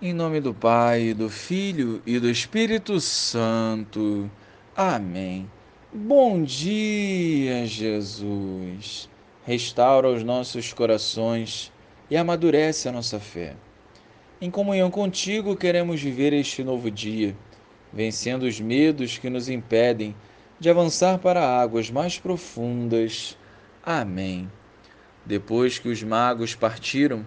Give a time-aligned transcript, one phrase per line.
[0.00, 4.30] Em nome do Pai, do Filho e do Espírito Santo.
[4.76, 5.50] Amém.
[5.90, 9.08] Bom dia, Jesus.
[9.46, 11.72] Restaura os nossos corações
[12.10, 13.56] e amadurece a nossa fé.
[14.38, 17.34] Em comunhão contigo, queremos viver este novo dia,
[17.90, 20.14] vencendo os medos que nos impedem
[20.60, 23.34] de avançar para águas mais profundas.
[23.82, 24.46] Amém.
[25.24, 27.26] Depois que os magos partiram,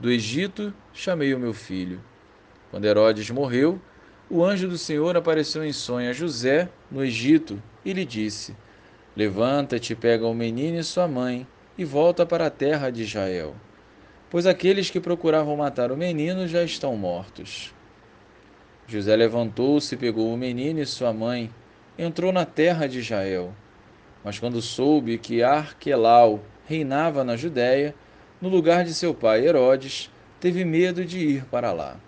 [0.00, 2.00] do Egito chamei o meu filho.
[2.70, 3.80] Quando Herodes morreu,
[4.30, 8.56] o anjo do Senhor apareceu em sonho a José, no Egito, e lhe disse:
[9.14, 13.54] Levanta-te, pega o menino e sua mãe, e volta para a terra de Israel,
[14.30, 17.74] pois aqueles que procuravam matar o menino já estão mortos.
[18.86, 21.50] José levantou-se, pegou o menino e sua mãe,
[21.98, 23.54] entrou na terra de Israel.
[24.24, 27.94] Mas quando soube que Arquelau reinava na Judéia,
[28.40, 30.10] no lugar de seu pai Herodes,
[30.40, 32.00] teve medo de ir para lá.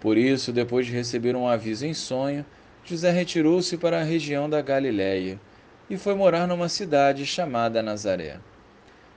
[0.00, 2.44] Por isso, depois de receber um aviso em sonho,
[2.84, 5.40] José retirou-se para a região da Galiléia
[5.88, 8.38] e foi morar numa cidade chamada Nazaré.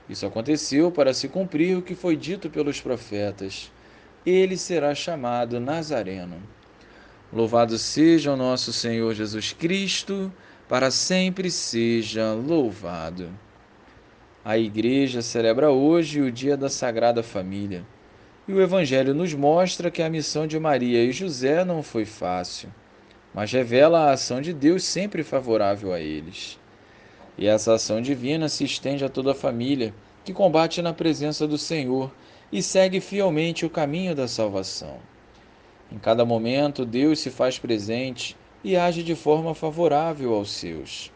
[0.10, 3.72] Isso aconteceu para se cumprir o que foi dito pelos profetas:
[4.26, 6.42] ele será chamado Nazareno.
[7.32, 10.34] Louvado seja o nosso Senhor Jesus Cristo,
[10.68, 13.30] para sempre seja louvado.
[14.44, 17.86] A Igreja celebra hoje o Dia da Sagrada Família.
[18.48, 22.74] E o Evangelho nos mostra que a missão de Maria e José não foi fácil,
[23.34, 26.58] mas revela a ação de Deus sempre favorável a eles.
[27.38, 29.94] E essa ação divina se estende a toda a família,
[30.24, 32.10] que combate na presença do Senhor
[32.50, 35.00] e segue fielmente o caminho da salvação.
[35.92, 41.12] Em cada momento, Deus se faz presente e age de forma favorável aos seus.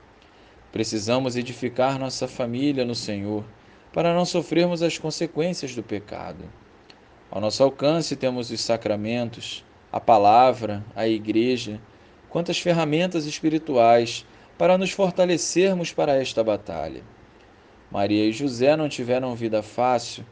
[0.74, 3.46] Precisamos edificar nossa família no Senhor
[3.94, 6.46] para não sofrermos as consequências do pecado.
[7.30, 11.80] Ao nosso alcance temos os sacramentos, a palavra, a igreja,
[12.28, 14.26] quantas ferramentas espirituais
[14.58, 17.04] para nos fortalecermos para esta batalha.
[17.92, 20.26] Maria e José não tiveram vida fácil,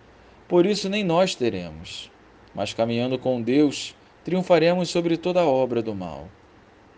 [0.47, 2.09] por isso nem nós teremos.
[2.55, 6.27] Mas caminhando com Deus, triunfaremos sobre toda a obra do mal.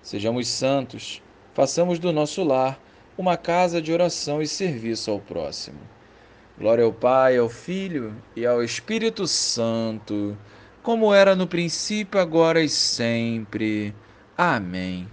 [0.01, 1.21] Sejamos santos,
[1.53, 2.79] façamos do nosso lar
[3.17, 5.79] uma casa de oração e serviço ao próximo.
[6.57, 10.37] Glória ao Pai, ao Filho e ao Espírito Santo,
[10.81, 13.93] como era no princípio, agora e sempre.
[14.37, 15.07] Amém.